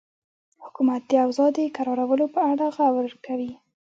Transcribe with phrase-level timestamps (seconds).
[0.63, 3.51] حکومت د اوضاع د کرارولو په اړه غور کوي.